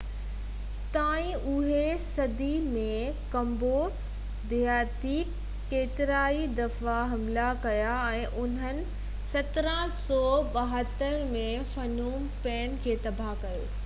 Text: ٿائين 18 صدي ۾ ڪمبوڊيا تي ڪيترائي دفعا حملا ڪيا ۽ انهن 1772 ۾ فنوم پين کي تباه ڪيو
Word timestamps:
ٿائين 0.93 1.43
18 1.49 1.89
صدي 2.05 2.47
۾ 2.77 2.85
ڪمبوڊيا 3.35 4.77
تي 5.03 5.19
ڪيترائي 5.75 6.49
دفعا 6.61 6.97
حملا 7.13 7.45
ڪيا 7.67 7.93
۽ 8.23 8.25
انهن 8.45 8.83
1772 9.35 11.23
۾ 11.37 11.47
فنوم 11.77 12.29
پين 12.47 12.81
کي 12.87 12.97
تباه 13.09 13.33
ڪيو 13.47 13.73